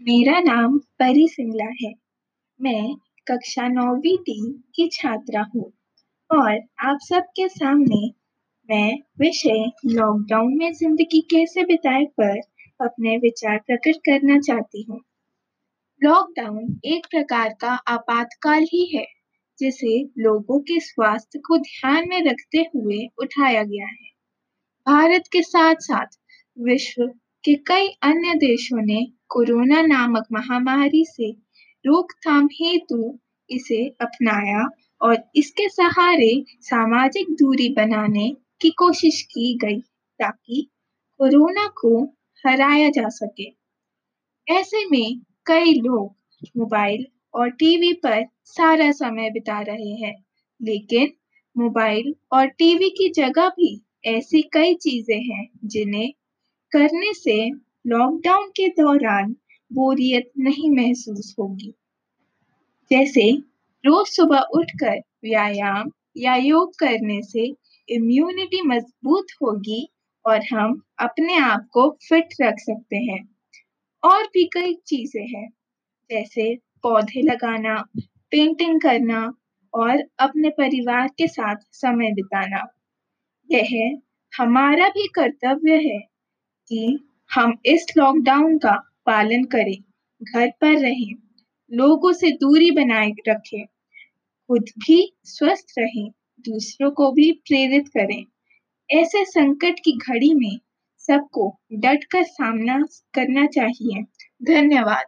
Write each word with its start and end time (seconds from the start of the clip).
मेरा 0.00 0.38
नाम 0.40 0.76
परी 0.98 1.26
सिंगला 1.28 1.64
है। 1.82 1.92
मैं 2.60 2.94
कक्षा 3.26 3.66
नौवीं 3.68 4.16
टी 4.18 4.34
की 4.74 4.88
छात्रा 4.92 5.42
हूँ 5.54 5.64
और 6.30 6.58
आप 6.84 6.98
सबके 7.02 7.48
सामने 7.48 8.00
मैं 8.68 8.92
विषय 9.20 9.64
लॉकडाउन 9.86 10.56
में 10.58 10.72
ज़िंदगी 10.72 11.20
कैसे 11.30 11.64
बिताए 11.64 12.04
पर 12.20 12.38
अपने 12.80 13.16
विचार 13.18 13.58
प्रकट 13.58 13.96
करना 14.00 14.38
चाहती 14.40 14.84
हूँ। 14.90 15.00
लॉकडाउन 16.02 16.78
एक 16.84 17.06
प्रकार 17.06 17.54
का 17.60 17.72
आपातकाल 17.88 18.66
ही 18.72 18.84
है, 18.96 19.06
जिसे 19.58 19.98
लोगों 20.18 20.60
के 20.60 20.80
स्वास्थ्य 20.80 21.38
को 21.38 21.58
ध्यान 21.58 22.08
में 22.08 22.20
रखते 22.24 22.66
हुए 22.74 23.06
उठाया 23.18 23.62
गया 23.64 23.86
है। 23.86 24.10
भारत 24.86 25.28
के 25.32 25.42
साथ 25.42 25.74
साथ 25.82 26.18
विश्व 26.56 27.10
के 27.44 27.54
कई 27.66 27.88
अन्य 28.02 28.34
देशों 28.34 28.82
ने 28.82 29.06
कोरोना 29.28 29.80
नामक 29.82 30.26
महामारी 30.32 31.04
से 31.04 31.30
रोकथाम 31.84 32.48
हेतु 32.52 33.18
इसे 33.50 33.84
अपनाया 34.00 34.68
और 35.00 35.16
इसके 35.36 35.68
सहारे 35.68 36.32
सामाजिक 36.60 37.30
दूरी 37.30 37.68
बनाने 37.68 38.28
की 38.60 38.70
कोशिश 38.70 39.20
की 39.22 39.54
गई 39.54 39.80
ताकि 40.20 40.62
कोरोना 41.20 41.66
को 41.76 41.92
हराया 42.44 42.88
जा 42.90 43.08
सके। 43.08 43.50
ऐसे 44.46 44.84
में 44.86 45.20
कई 45.46 45.74
लोग 45.74 46.48
मोबाइल 46.56 47.06
और 47.34 47.50
टीवी 47.50 47.92
पर 47.92 48.24
सारा 48.46 48.90
समय 48.92 49.30
बिता 49.30 49.60
रहे 49.60 49.94
हैं, 49.96 50.14
लेकिन 50.60 51.12
मोबाइल 51.56 52.14
और 52.32 52.46
टीवी 52.46 52.90
की 52.90 53.08
जगह 53.12 53.48
भी 53.48 53.80
ऐसी 54.06 54.42
कई 54.52 54.74
चीज़ें 54.74 55.20
हैं 55.22 55.48
जिन्हें 55.64 56.12
करने 56.76 57.12
से 57.14 57.38
लॉकडाउन 57.86 58.48
के 58.50 58.68
दौरान 58.68 59.36
बोरियत 59.72 60.30
नहीं 60.38 60.70
महसूस 60.70 61.34
होगी। 61.40 61.74
जैसे 62.90 63.22
रोज 63.84 64.06
सुबह 64.06 64.38
उठकर 64.54 64.98
व्यायाम 65.24 65.90
या 66.16 66.34
योग 66.36 66.72
करने 66.78 67.20
से 67.22 67.44
इम्यूनिटी 67.88 68.60
मज़बूत 68.62 69.26
होगी 69.42 69.88
और 70.24 70.40
हम 70.52 70.82
अपने 71.00 71.38
आप 71.38 71.66
को 71.72 71.88
फिट 72.08 72.34
रख 72.42 72.58
सकते 72.58 72.96
हैं। 72.96 73.18
और 74.02 74.24
भी 74.24 74.44
कई 74.44 74.74
चीज़ें 74.86 75.26
हैं, 75.26 75.48
जैसे 76.10 76.54
पौधे 76.82 77.22
लगाना 77.22 77.76
पेंटिंग 78.32 78.80
करना 78.80 79.22
और 79.74 80.02
अपने 80.20 80.50
परिवार 80.50 81.08
के 81.08 81.28
साथ 81.28 81.56
समय 81.72 82.12
बिताना। 82.12 82.64
यह 83.50 83.98
हमारा 84.32 84.88
भी 84.88 85.06
कर्तव्य 85.14 85.76
है। 85.88 85.98
कि 86.74 87.08
हम 87.34 87.58
इस 87.66 87.86
लॉकडाउन 87.96 88.58
का 88.58 88.72
पालन 89.06 89.44
करें, 89.44 89.84
घर 90.22 90.50
पर 90.50 90.80
रहें, 90.80 91.14
लोगों 91.72 92.12
से 92.12 92.30
दूरी 92.30 92.70
बनाए 92.70 93.12
रखें, 93.28 93.64
खुद 94.48 94.62
भी 94.62 95.12
स्वस्थ 95.24 95.66
रहें, 95.78 96.10
दूसरों 96.40 96.90
को 96.90 97.12
भी 97.12 97.32
प्रेरित 97.32 97.88
करें। 97.88 98.24
ऐसे 98.90 99.24
संकट 99.24 99.74
की 99.78 99.92
घड़ी 99.92 100.34
में 100.34 100.58
सबको 100.98 101.60
डट 101.72 102.04
कर 102.04 102.22
सामना 102.22 102.78
करना 103.14 103.46
चाहिए। 103.46 104.02
धन्यवाद। 104.42 105.06